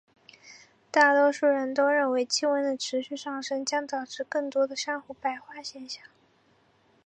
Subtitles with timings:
[0.89, 6.03] 大多数人都认为气温的持续上升将导致更多的珊瑚白化现象。